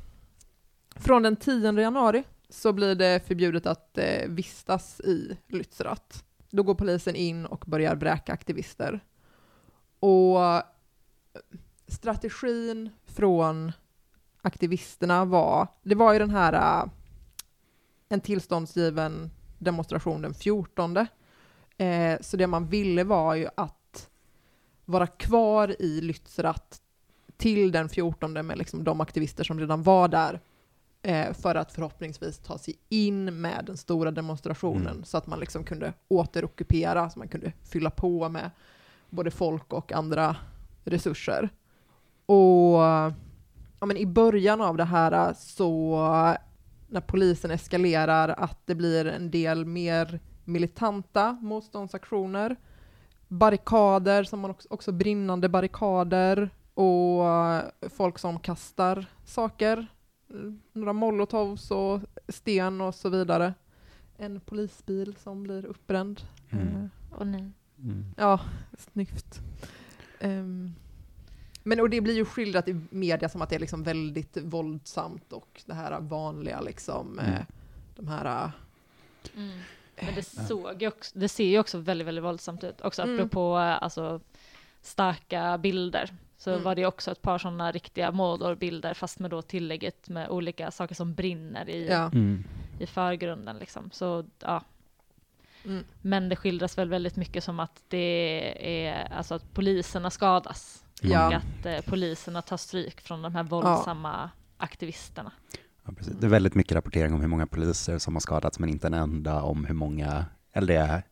[0.96, 6.24] från den 10 januari så blir det förbjudet att eh, vistas i Lützerath.
[6.50, 9.00] Då går polisen in och börjar vräka aktivister.
[10.00, 10.40] Och
[11.88, 13.72] strategin från
[14.42, 16.92] aktivisterna var, det var ju den här, uh,
[18.10, 20.98] en tillståndsgiven demonstration den 14.
[21.78, 24.10] Eh, så det man ville var ju att
[24.86, 26.80] vara kvar i Lützerath
[27.38, 30.40] till den 14 med liksom de aktivister som redan var där
[31.02, 35.04] eh, för att förhoppningsvis ta sig in med den stora demonstrationen Mm.
[35.04, 38.52] så att man liksom kunde återockupera, så man kunde fylla på med
[39.10, 40.36] både folk och andra
[40.84, 41.50] resurser.
[42.34, 42.82] Och
[43.80, 45.98] ja, men i början av det här så
[46.88, 52.56] när polisen eskalerar att det blir en del mer militanta motståndsaktioner,
[53.28, 57.24] barrikader, som man också, också brinnande barrikader och
[57.90, 59.88] folk som kastar saker,
[60.74, 63.54] några molotovs och sten och så vidare.
[64.18, 66.22] En polisbil som blir uppbränd.
[66.50, 66.68] Mm.
[66.68, 67.52] Eh, Och nej.
[67.78, 68.06] Mm.
[68.18, 68.40] Ja,
[68.78, 69.42] snyggt.
[70.20, 70.74] Ehm,
[71.64, 75.34] men och det blir ju skildrat i media som att det är liksom väldigt våldsamt
[75.34, 77.46] och det här vanliga liksom, eh, Mm.
[77.96, 78.52] de här...
[79.36, 79.60] Mm.
[80.02, 82.82] Men det, såg ju också, det ser ju också väldigt, väldigt våldsamt ut.
[82.82, 83.16] Också Mm.
[83.16, 84.20] apropå eh, alltså,
[84.82, 86.10] starka bilder.
[86.38, 86.64] Så Mm.
[86.64, 90.96] var det också ett par sådana riktiga Mordor-bilder fast med då tillägget med olika saker
[90.96, 92.06] som brinner i, Ja.
[92.14, 92.44] Mm.
[92.80, 93.58] i förgrunden.
[93.58, 93.92] Liksom.
[93.92, 94.64] Så, ja.
[95.66, 95.84] Mm.
[96.02, 100.83] Men det skildras väl väldigt mycket som att det är alltså att poliserna skadas.
[101.12, 101.28] Ja.
[101.28, 105.32] Och att eh, poliserna tar stryk från de här våldsamma aktivisterna.
[105.86, 106.14] Ja, precis.
[106.14, 108.94] Det är väldigt mycket rapportering om hur många poliser som har skadats, men inte en
[108.94, 111.04] enda om hur många, eller det är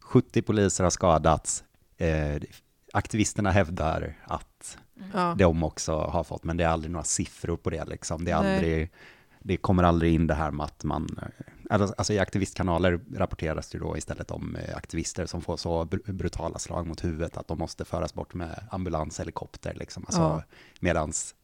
[0.00, 1.64] 70 poliser har skadats.
[1.96, 2.42] Eh,
[2.92, 4.78] aktivisterna hävdar att
[5.12, 5.34] Ja.
[5.38, 7.84] de också har fått, men det är aldrig några siffror på det.
[7.84, 8.24] Liksom.
[8.24, 8.90] Det, är aldrig,
[9.42, 11.18] det kommer aldrig in det här med att man...
[11.70, 16.12] Alltså, alltså i aktivistkanaler rapporteras det då istället om eh, aktivister som får så br-
[16.12, 19.74] brutala slag mot huvudet att de måste föras bort med ambulans, helikopter.
[19.74, 20.04] Liksom.
[20.06, 20.42] Alltså, Ja.
[20.80, 21.34] Medans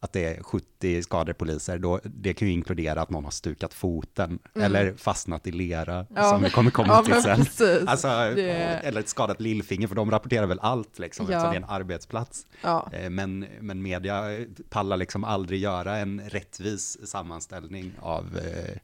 [0.00, 3.74] att det är 70 skadade poliser, då, det kan ju inkludera att någon har stukat
[3.74, 4.66] foten Mm.
[4.66, 6.30] eller fastnat i lera, Ja.
[6.30, 7.36] som vi kommer komma Ja, till sen.
[7.36, 7.86] precis.
[7.88, 8.50] Alltså, Det-
[8.84, 11.32] Eller ett skadat lillfinger, för de rapporterar väl allt, liksom, Ja.
[11.32, 12.46] eftersom det är en arbetsplats.
[12.62, 12.88] Ja.
[12.92, 18.76] Eh, Men, men media pallar liksom aldrig göra en rättvis sammanställning av eh,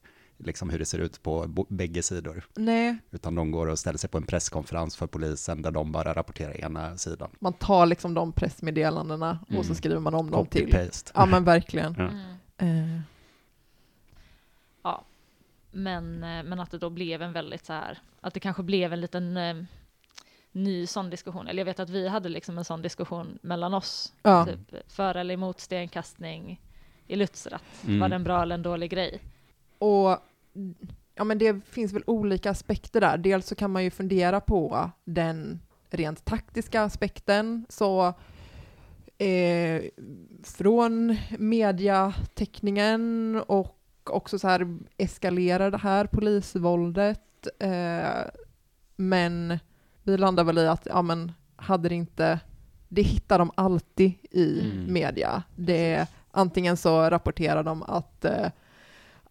[0.45, 2.45] liksom hur det ser ut på bägge sidor.
[2.55, 6.15] Nej, Utan de går och ställer sig på en presskonferens för polisen där de bara
[6.15, 7.31] rapporterar ena sidan.
[7.39, 9.75] man tar liksom de pressmeddelandena och så Mm.
[9.75, 10.67] skriver man om dem till.
[10.67, 11.11] Copy-paste.
[11.15, 11.95] Ja men verkligen.
[11.99, 12.09] Ja.
[12.67, 12.95] Mm.
[12.95, 13.01] Eh,
[14.83, 15.05] Ja,
[15.71, 18.93] men, eh, men att det då blev en väldigt så här, att det kanske blev
[18.93, 19.57] en liten eh,
[20.53, 21.49] ny sån diskussion.
[21.49, 24.13] Eller jag vet att vi hade liksom en sån diskussion mellan oss.
[24.23, 24.47] ja.
[24.47, 26.61] Typ för eller emot stenkastning
[27.07, 27.61] i Lützerath.
[27.87, 28.01] Mm.
[28.01, 29.21] Var det en bra eller en dålig grej?
[29.79, 30.19] Och
[31.15, 33.19] ja, men det finns väl olika aspekter där.
[33.19, 35.61] Dels så kan man ju fundera på den
[35.91, 37.67] rent taktiska aspekten.
[37.69, 38.07] Så
[39.19, 39.83] eh,
[40.45, 47.21] från mediateckningen och också så här eskalerar det här polisvåldet.
[47.59, 48.25] Eh,
[48.97, 49.59] men
[50.03, 52.41] vi landar väl i att ja, men hade det inte,
[52.89, 54.93] det hittar de alltid i Mm.
[54.93, 55.43] media.
[55.57, 58.47] Det, antingen så rapporterar de att eh,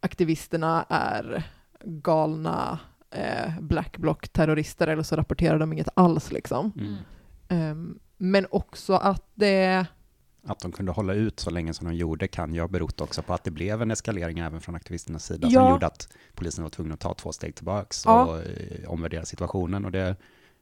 [0.02, 1.44] aktivisterna är
[1.84, 2.80] galna
[3.12, 6.72] eh, black bloc-terrorister eller så rapporterar de inget alls liksom.
[6.80, 6.96] Mm.
[7.50, 9.86] Ehm, men också att det,
[10.46, 13.22] Att de kunde hålla ut så länge som de gjorde kan ju ha berott också
[13.22, 15.60] på att det blev en eskalering även från aktivisternas sida Ja.
[15.62, 18.26] som gjorde att polisen var tvungen att ta två steg tillbaks Ja.
[18.26, 19.86] och eh, omvärdera situationen.
[19.86, 20.16] Och det,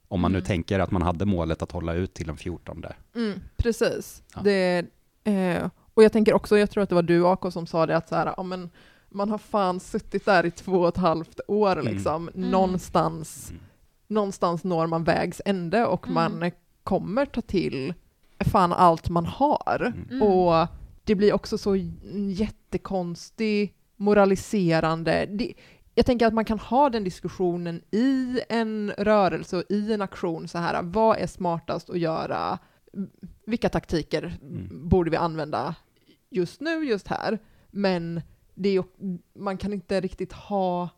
[0.08, 0.46] om man nu Mm.
[0.48, 2.84] tänker att man hade målet att hålla ut till den 14.
[3.16, 4.24] mm, precis.
[4.36, 4.42] Ja.
[4.44, 4.86] Det,
[5.24, 7.98] eh, och jag tänker också, jag tror att det var du AK som sa det,
[7.98, 8.70] att så här, ja, men
[9.10, 11.94] man har fan suttit där i två och ett halvt år Mm.
[11.94, 12.30] liksom.
[12.36, 12.50] Mm.
[12.52, 13.62] Någonstans, Mm.
[14.08, 16.14] någonstans når man vägs ände och Mm.
[16.40, 16.52] man
[16.84, 17.94] kommer ta till
[18.40, 19.94] fan allt man har.
[19.96, 20.10] Mm.
[20.12, 20.22] Mm.
[20.24, 20.68] Och
[21.04, 21.76] det blir också så
[22.60, 25.26] jättekonstig, moraliserande.
[25.26, 25.54] Det,
[25.96, 30.48] jag tänker att man kan ha den diskussionen i en rörelse och i en aktion
[30.48, 32.58] så här, vad är smartast att göra?
[33.46, 34.90] Vilka taktiker Mm.
[34.90, 35.76] borde vi använda
[36.30, 37.40] just nu, just här?
[37.72, 38.22] Men
[38.60, 40.90] det är, ju- man kan inte riktigt ha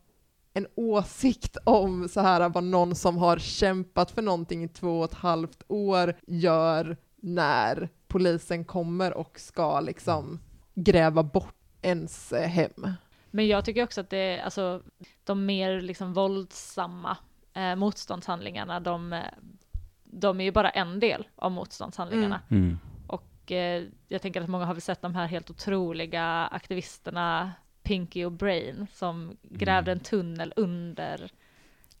[0.54, 5.04] en åsikt om så här vad någon som har kämpat för någonting i två och
[5.04, 10.40] ett halvt år gör när polisen kommer och ska liksom
[10.74, 12.88] gräva bort ens hem.
[13.30, 14.82] Men jag tycker också att det, alltså,
[15.24, 17.16] de mer liksom våldsamma
[17.54, 19.20] eh, motståndshandlingarna, de, eh,
[20.04, 22.40] de är ju bara en del av motståndshandlingarna.
[22.50, 22.78] Mm.
[23.42, 27.52] Och eh, jag tänker att många har väl sett de här helt otroliga aktivisterna,
[27.82, 31.30] Pinky och Brain, som grävde en tunnel under,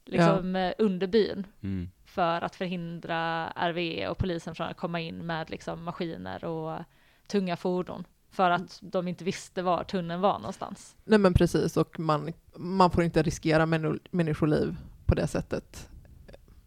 [0.04, 1.90] liksom, eh, under byn Mm.
[2.04, 6.78] för att förhindra RVE och polisen från att komma in med liksom, maskiner och
[7.26, 8.04] tunga fordon.
[8.30, 10.96] för att de inte visste var tunneln var någonstans.
[11.04, 13.66] Nej men precis, och man, man får inte riskera
[14.10, 14.76] människoliv
[15.06, 15.88] på det sättet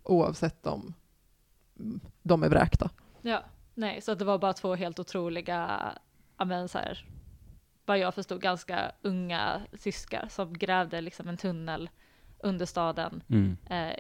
[0.03, 0.93] oavsett om
[2.23, 2.89] de är vräkta.
[3.21, 3.43] Ja,
[3.75, 5.91] nej, så att det var bara två helt otroliga,
[6.45, 7.05] men så här,
[7.85, 11.89] vad jag förstod, ganska unga tyskar som grävde liksom en tunnel
[12.39, 13.57] under staden, Mm.
[13.69, 13.95] eh,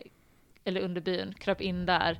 [0.63, 2.19] eller under byn, kröp in där,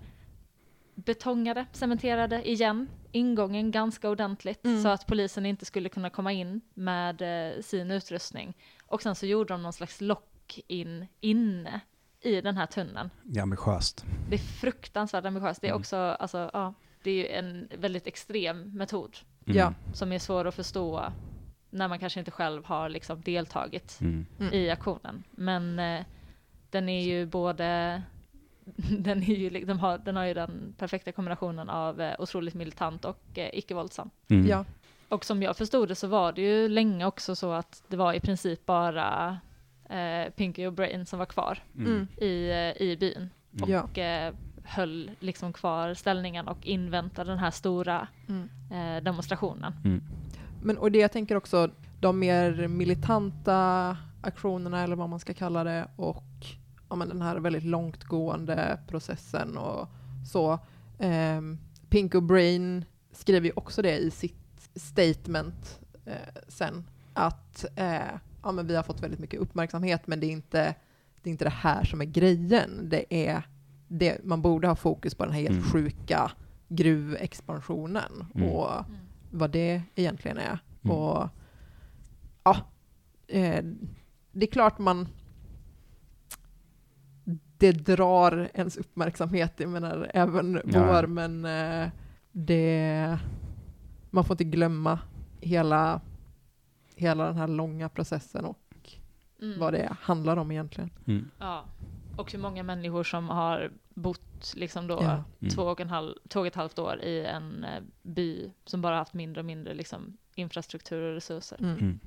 [0.95, 4.81] betongade, cementerade igen ingången ganska ordentligt Mm.
[4.83, 8.57] så att polisen inte skulle kunna komma in med eh, sin utrustning.
[8.87, 11.79] Och sen så gjorde de någon slags lock-in inne
[12.21, 13.09] i den här tunneln.
[13.23, 14.05] Det är ambitiöst.
[14.29, 15.61] Det är fruktansvärt ambitiöst.
[15.61, 15.79] Det är Mm.
[15.79, 16.73] också, alltså, ja,
[17.05, 19.73] det är ju en väldigt extrem metod Mm.
[19.93, 21.11] Som är svår att förstå
[21.69, 24.25] när man kanske inte själv har liksom deltagit Mm.
[24.39, 24.53] Mm.
[24.53, 25.23] i aktionen.
[25.31, 26.05] Men eh,
[26.69, 28.01] den är ju både,
[28.99, 33.05] den, är ju, den, har, den har ju den perfekta kombinationen av eh, otroligt militant
[33.05, 34.09] och eh, icke-våldsam.
[34.29, 34.47] Mm.
[34.47, 34.65] Ja.
[35.09, 38.13] Och som jag förstod det så var det ju länge också så att det var
[38.13, 39.39] i princip bara
[39.89, 42.07] eh, Pinky och Brain som var kvar Mm.
[42.17, 43.69] i, eh, i byn Mm.
[43.71, 43.81] Ja.
[44.65, 48.49] Eh, höll liksom kvar ställningen och inväntade den här stora Mm.
[48.71, 49.73] eh, demonstrationen.
[49.85, 50.03] Mm.
[50.63, 55.63] Men, och det jag tänker också, de mer militanta aktionerna eller vad man ska kalla
[55.63, 56.23] det och
[56.89, 59.87] ja, men den här väldigt långtgående processen och
[60.27, 60.59] så.
[61.89, 67.99] Pink och Brain skriver ju också det i sitt statement eh, sen att eh,
[68.43, 70.75] ja, men vi har fått väldigt mycket uppmärksamhet men det är inte
[71.21, 72.89] det, är inte det här som är grejen.
[72.89, 73.47] Det är
[73.87, 75.63] det, man borde ha fokus på den här helt Mm.
[75.63, 76.31] sjuka
[76.67, 78.49] gruvexpansionen Mm.
[78.49, 78.69] och
[79.31, 80.59] vad det egentligen är.
[80.83, 80.97] Mm.
[80.97, 81.29] Och
[82.43, 82.57] ja,
[83.27, 83.65] eh,
[84.31, 85.07] det är klart man
[87.57, 90.85] det drar ens uppmärksamhet, jag menar även Ja.
[91.01, 91.89] vår, men eh,
[92.31, 93.17] det
[94.09, 94.99] man får inte glömma
[95.41, 96.01] hela,
[96.95, 98.59] hela den här långa processen och
[99.41, 99.59] Mm.
[99.59, 100.89] vad det handlar om egentligen.
[101.07, 101.29] Mm.
[101.39, 101.63] Ja,
[102.17, 105.23] och hur många människor som har bott liksom då Ja.
[105.41, 105.53] Mm.
[105.55, 108.95] två, och en halv, två och ett halvt år i en eh, by som bara
[108.95, 111.57] haft mindre och mindre liksom, infrastruktur och resurser.
[111.61, 111.77] Mm.
[111.79, 111.99] Mm.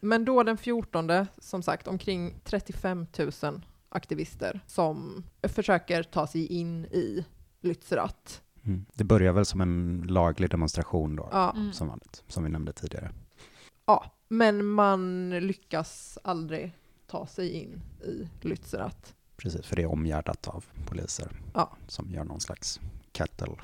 [0.00, 3.06] Men då den 14, som sagt, omkring 35
[3.42, 7.24] 000 aktivister som försöker ta sig in i
[7.60, 8.40] Lützerath.
[8.64, 8.86] Mm.
[8.94, 11.72] Det börjar väl som en laglig demonstration då, Ja, Mm.
[11.72, 13.10] som vanligt, som vi nämnde tidigare.
[13.86, 16.72] ja, men man lyckas aldrig
[17.08, 19.14] ta sig in i Lützerath.
[19.36, 21.76] Precis, för det är omgärdat av poliser Ja.
[21.88, 22.80] som gör någon slags
[23.12, 23.54] kettle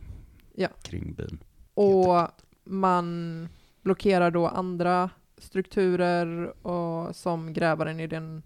[0.54, 0.68] Ja.
[0.82, 1.38] kring byn.
[1.74, 2.28] Och
[2.64, 3.48] man
[3.82, 8.42] blockerar då andra strukturer och, som grävaren i den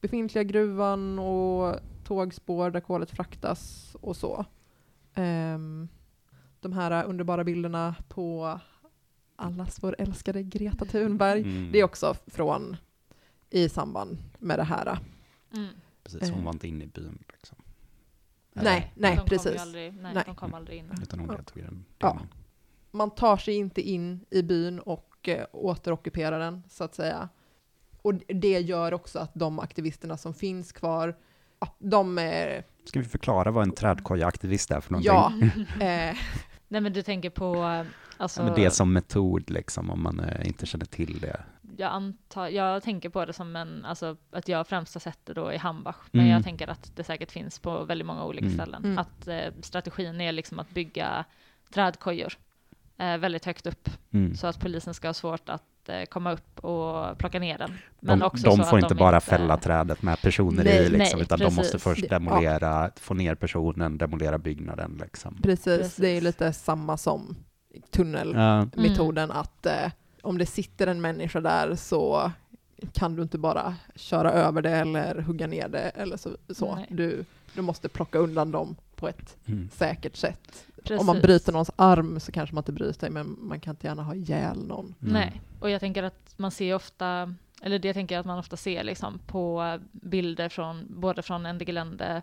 [0.00, 4.44] befintliga gruvan och tågspår där kolet fraktas och så.
[5.14, 5.88] Ehm,
[6.60, 8.60] de här underbara bilderna på
[9.36, 11.72] allas vår älskade Greta Thunberg, Mm.
[11.72, 12.76] det är också från
[13.50, 14.98] i samband med det här.
[15.54, 15.68] Mm.
[16.02, 16.44] Precis, hon eh.
[16.44, 17.24] var inte inne i byn.
[17.32, 17.56] Liksom.
[18.52, 19.60] Nej, nej, de precis.
[19.60, 20.22] Aldrig, nej, Nej.
[20.26, 20.92] de kom aldrig in.
[21.02, 21.84] Utan hon deltog i den.
[21.98, 22.20] Ja.
[22.90, 27.28] man tar sig inte in i byn och eh, återockuperar den, så att säga.
[28.02, 31.16] Och det gör också att de aktivisterna som finns kvar,
[31.78, 35.66] de är, Ska vi förklara vad en trädkojaaktivist är för någonting?
[35.80, 36.16] ja, eh,
[36.68, 40.20] Nej men du tänker på, eh, alltså, Ja, men det som metod liksom, om man
[40.20, 41.40] eh, inte känner till det.
[41.78, 45.32] Jag, antar, jag tänker på det som en, alltså att jag främst har sett det
[45.34, 46.32] då i Hambach, men Mm.
[46.32, 48.56] jag tänker att det säkert finns på väldigt många olika Mm.
[48.58, 48.84] ställen.
[48.84, 48.98] Mm.
[48.98, 51.24] Att eh, strategin är liksom att bygga
[51.74, 52.32] trädkojor
[52.98, 54.34] eh, väldigt högt upp, Mm.
[54.34, 57.78] så att polisen ska ha svårt att eh, komma upp och plocka ner den.
[58.00, 60.88] De, också de så får att inte de bara fälla trädet med personer Nej, i,
[60.88, 61.82] liksom, nej, utan de måste precis.
[61.82, 64.98] först demolera, få ner personen, demolera byggnaden.
[65.02, 65.38] Liksom.
[65.42, 65.96] precis, Precis.
[65.96, 67.36] det är lite samma som
[67.90, 69.90] tunnelmetoden, Ja, att eh,
[70.22, 72.32] om det sitter en människa där så
[72.92, 76.30] kan du inte bara köra över det eller hugga ner det eller så.
[76.48, 76.74] så.
[76.74, 76.86] Nej.
[76.90, 79.68] Du, du måste plocka undan dem på ett mm.
[79.72, 80.66] säkert sätt.
[80.82, 81.00] Precis.
[81.00, 84.02] Om man bryter någons arm så kanske man inte bryter, men man kan inte gärna
[84.02, 84.94] ha ihjäl någon.
[85.00, 85.12] Mm.
[85.12, 88.56] Nej, och jag tänker att man ser ofta, eller det tänker jag att man ofta
[88.56, 92.22] ser liksom på bilder från, både från Endegelände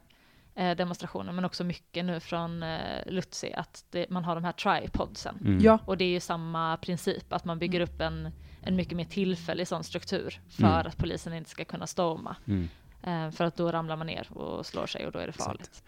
[0.55, 4.51] eh, demonstrationen men också mycket nu från eh, Lutzi, att det, man har de här
[4.51, 5.37] tripodsen.
[5.41, 5.59] Mm.
[5.59, 7.93] Ja, Och det är ju samma princip, att man bygger Mm.
[7.93, 8.31] upp en,
[8.61, 10.87] en mycket mer tillfällig sån struktur för Mm.
[10.87, 12.35] att polisen inte ska kunna storma.
[12.47, 12.67] Mm.
[13.03, 15.83] Eh, för att då ramlar man ner och slår sig och då är det farligt.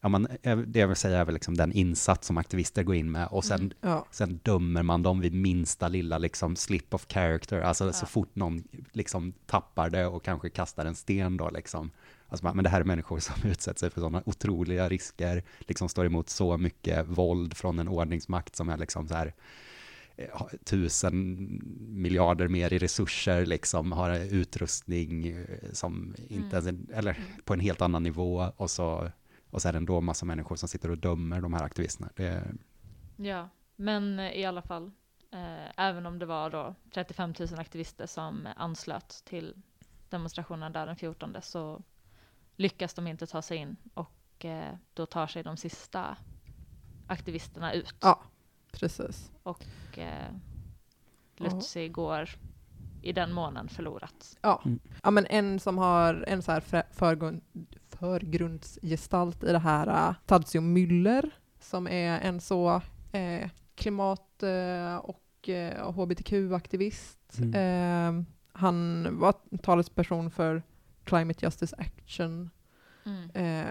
[0.00, 0.28] ja, man,
[0.66, 3.44] det jag vill säga är väl liksom den insats som aktivister går in med och
[3.44, 3.72] sen, Mm.
[3.80, 8.06] Ja, sen dömer man dem vid minsta lilla liksom slip of character, alltså så Ja.
[8.06, 11.90] fort någon liksom tappar det och kanske kastar en sten då liksom.
[12.32, 16.06] Alltså, men det här är människor som utsätter sig för sådana otroliga risker, liksom står
[16.06, 19.34] emot så mycket våld från en ordningsmakt som är liksom så här
[20.16, 21.36] eh, tusen
[21.80, 26.76] miljarder mer i resurser, liksom, har utrustning eh, som inte Mm.
[26.76, 29.10] ens, eller på en helt annan nivå och så,
[29.50, 32.10] och så är det ändå massa människor som sitter och dömer de här aktivisterna.
[32.16, 32.42] Det,
[33.16, 34.90] Ja, men eh, i alla fall,
[35.32, 39.54] eh, även om det var då 35 000 aktivister som anslöt till
[40.08, 41.82] demonstrationen där den 14 så
[42.56, 46.16] lyckas de inte ta sig in och eh, då tar sig de sista
[47.06, 47.94] aktivisterna ut.
[48.00, 48.20] Ja.
[48.72, 49.30] precis.
[49.42, 50.34] Och eh,
[51.36, 52.30] Lutzi går
[53.02, 54.38] i den månen förlorat.
[54.42, 54.62] Ja.
[54.64, 54.78] Mm.
[55.02, 57.40] ja, men en som har en så här för- förgrund,
[57.88, 61.30] förgrundsgestalt i det här, uh, Tadzio Müller,
[61.60, 62.82] som är en så
[63.12, 67.38] eh, klimat eh, och eh, hbtq-aktivist.
[67.38, 67.54] Mm.
[67.54, 70.62] Eh, han var talesperson för
[71.04, 72.50] Climate Justice Action
[73.06, 73.30] Mm.
[73.34, 73.66] eh,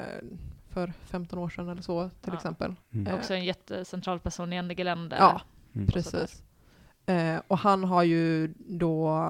[0.70, 2.38] för 15 år sedan eller så till Ja.
[2.38, 2.76] exempel.
[2.94, 3.08] mm.
[3.08, 5.16] Eh, Också en jättecentral person i Ende Gelände.
[5.20, 5.42] Ja,
[5.76, 5.88] Mm.
[5.88, 6.44] Precis.
[7.06, 9.30] Eh, och han har ju då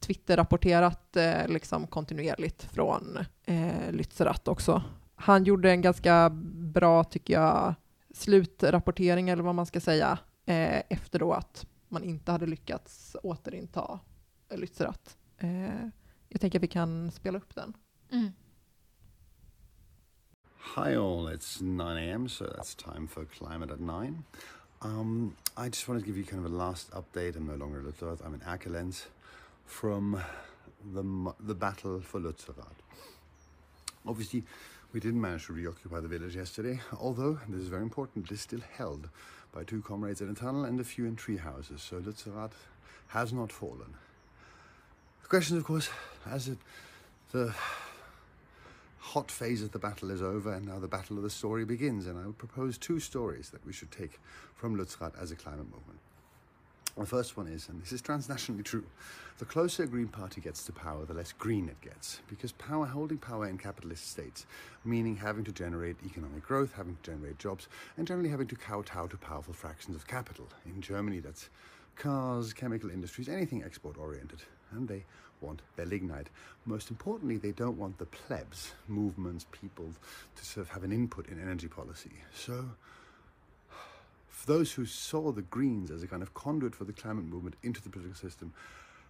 [0.00, 4.82] Twitter-rapporterat eh, liksom kontinuerligt från eh, Lützerath också.
[5.14, 7.74] Han gjorde en ganska bra, tycker jag,
[8.14, 13.98] slutrapportering eller vad man ska säga, eh, efter då att man inte hade lyckats återinta
[14.50, 15.16] Lützerath.
[15.38, 15.88] Eh,
[16.34, 17.76] jag tänker att vi kan spela upp den.
[18.10, 18.32] Mm.
[20.76, 24.24] Hi all, it's 9 a.m., so that's time for Climate at 9.
[24.80, 27.36] Um, I just wanted to give you kind of a last update.
[27.36, 29.06] I'm no longer at Lutzerat, I'm in Akelens
[29.66, 30.20] from
[30.92, 31.04] the,
[31.46, 32.78] the battle for Lutzerat.
[34.04, 34.42] Obviously,
[34.92, 38.40] we didn't manage to reoccupy the village yesterday, although, this is very important, it is
[38.40, 39.08] still held
[39.52, 42.50] by two comrades in a tunnel and a few in tree houses, so Lutzerat
[43.08, 43.94] has not fallen.
[45.34, 45.90] Question, of course,
[46.30, 46.58] as it,
[47.32, 47.52] the
[49.00, 52.06] hot phase of the battle is over and now the battle of the story begins.
[52.06, 54.20] And I would propose two stories that we should take
[54.54, 55.98] from Lutzrat as a climate movement.
[56.96, 58.84] The first one is, and this is transnationally true,
[59.38, 62.20] the closer a Green Party gets to power, the less green it gets.
[62.30, 64.46] Because power, holding power in capitalist states,
[64.84, 67.66] meaning having to generate economic growth, having to generate jobs,
[67.96, 70.46] and generally having to kowtow to powerful fractions of capital.
[70.64, 71.48] In Germany, that's
[71.96, 74.40] cars, chemical industries, anything export oriented.
[74.70, 75.04] And they
[75.44, 76.28] want their lignite.
[76.64, 79.92] Most importantly, they don't want the plebs, movements, people
[80.36, 82.12] to sort of have an input in energy policy.
[82.34, 82.64] So,
[84.28, 87.56] for those who saw the Greens as a kind of conduit for the climate movement
[87.62, 88.52] into the political system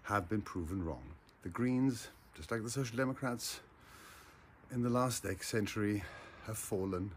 [0.02, 1.02] have been proven wrong.
[1.42, 3.60] The Greens, just like the Social Democrats
[4.72, 6.02] in the last century,
[6.46, 7.10] have fallen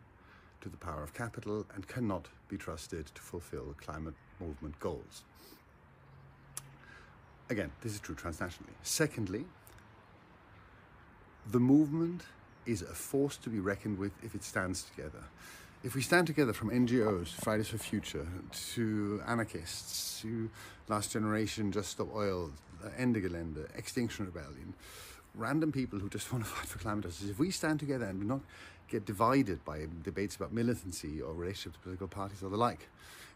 [0.62, 5.24] to the power of capital and cannot be trusted to fulfill the climate movement goals.
[7.50, 8.76] Again, this is true transnationally.
[8.84, 9.46] Secondly,
[11.50, 12.24] the movement
[12.66, 15.24] is a force to be reckoned with if it stands together.
[15.84, 18.28] If we stand together from NGOs, Fridays for Future,
[18.74, 20.50] to anarchists, to
[20.90, 22.52] Last Generation, Just Stop Oil,
[22.98, 24.74] Ende Gelände, Extinction Rebellion,
[25.36, 28.20] random people who just want to fight for climate justice, if we stand together and
[28.20, 28.42] do not
[28.90, 32.90] get divided by debates about militancy or relationship to political parties or the like,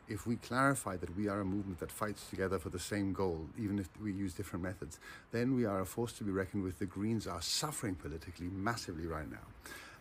[0.08, 3.48] if we clarify that we are a movement that fights together for the same goal,
[3.58, 5.00] even if we use different methods,
[5.32, 6.80] then we are a force to be reckoned with.
[6.80, 9.48] The Greens are suffering politically massively right now.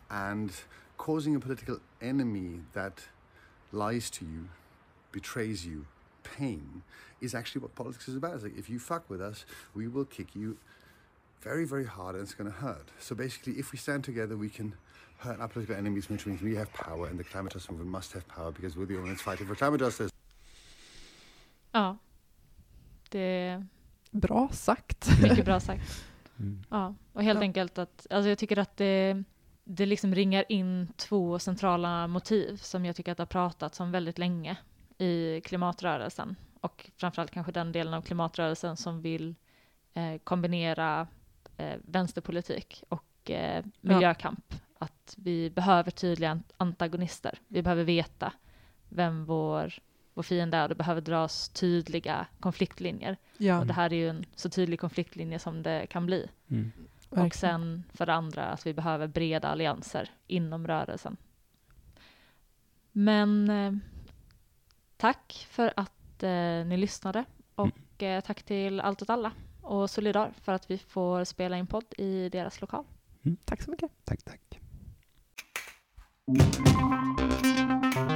[0.09, 0.51] And
[0.97, 3.05] causing a political enemy that
[3.71, 4.49] lies to you,
[5.11, 5.85] betrays you,
[6.23, 6.83] pain,
[7.21, 8.35] is actually what politics is about.
[8.35, 10.57] It's like if you fuck with us, we will kick you
[11.41, 12.89] very, very hard and it's going to hurt.
[12.99, 14.73] So basically, if we stand together, we can
[15.21, 18.13] hurt our political enemies, which means we have power, and the climate justice movement must
[18.13, 20.11] have power because we're the only ones fighting for climate justice.
[21.71, 21.97] Ja,
[23.09, 23.67] det är
[24.11, 25.21] Bra sagt.
[25.21, 26.05] mycket bra sagt.
[26.39, 26.63] Mm.
[26.69, 27.41] Ja, och helt Ja.
[27.41, 29.23] enkelt att, alltså jag tycker att det,
[29.63, 33.91] det liksom ringar in två centrala motiv som jag tycker att det har pratats om
[33.91, 34.57] väldigt länge
[34.97, 39.35] i klimatrörelsen och framförallt kanske den delen av klimatrörelsen som vill
[39.93, 41.07] eh, kombinera
[41.57, 44.53] eh, vänsterpolitik och eh, miljökamp.
[44.81, 47.39] Att vi behöver tydliga ant- antagonister.
[47.47, 48.33] Vi behöver veta
[48.89, 49.73] vem vår,
[50.13, 53.17] vår fiende är och det behöver dras tydliga konfliktlinjer.
[53.37, 56.27] Ja, Och det här är ju en så tydlig konfliktlinje som det kan bli.
[56.49, 56.71] Mm.
[57.09, 61.17] Och sen för det andra att vi behöver breda allianser inom rörelsen.
[62.91, 63.73] Men eh,
[64.97, 67.25] tack för att eh, ni lyssnade
[67.55, 71.67] och eh, tack till Allt åt alla och Solidar för att vi får spela in
[71.67, 72.85] podd i deras lokal.
[73.45, 73.91] Tack så mycket.
[74.05, 74.60] Tack, tack.
[76.33, 78.10] うん。